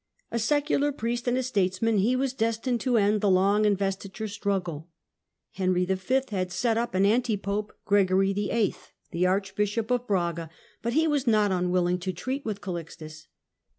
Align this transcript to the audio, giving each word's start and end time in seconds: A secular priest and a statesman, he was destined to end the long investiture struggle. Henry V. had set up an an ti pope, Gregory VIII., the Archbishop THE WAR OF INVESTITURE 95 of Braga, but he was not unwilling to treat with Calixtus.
A 0.31 0.39
secular 0.39 0.91
priest 0.91 1.27
and 1.27 1.37
a 1.37 1.43
statesman, 1.43 1.99
he 1.99 2.15
was 2.15 2.33
destined 2.33 2.81
to 2.81 2.97
end 2.97 3.21
the 3.21 3.29
long 3.29 3.65
investiture 3.65 4.27
struggle. 4.27 4.89
Henry 5.51 5.85
V. 5.85 6.21
had 6.29 6.51
set 6.51 6.75
up 6.75 6.95
an 6.95 7.05
an 7.05 7.21
ti 7.21 7.37
pope, 7.37 7.71
Gregory 7.85 8.33
VIII., 8.33 8.73
the 9.11 9.27
Archbishop 9.27 9.89
THE 9.89 9.93
WAR 9.93 9.97
OF 9.97 10.01
INVESTITURE 10.01 10.15
95 10.15 10.31
of 10.31 10.35
Braga, 10.35 10.49
but 10.81 10.93
he 10.93 11.07
was 11.07 11.27
not 11.27 11.51
unwilling 11.51 11.99
to 11.99 12.13
treat 12.13 12.43
with 12.43 12.61
Calixtus. 12.61 13.27